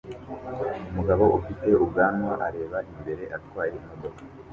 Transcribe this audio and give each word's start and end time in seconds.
Umugabo 0.91 1.23
ufite 1.39 1.67
ubwanwa 1.83 2.31
areba 2.47 2.77
imbere 2.91 3.23
atwaye 3.37 3.71
imodoka 3.79 4.21